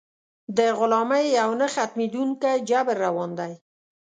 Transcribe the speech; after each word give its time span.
د 0.57 0.59
غلامۍ 0.79 1.25
یو 1.39 1.49
نه 1.59 1.67
ختمېدونکی 1.75 2.53
جبر 2.69 2.95
روان 3.05 3.31
دی. 3.39 3.53